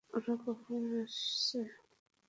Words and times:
ওরা 0.09 0.33
কখন 0.45 0.81
আসছে? 1.01 1.59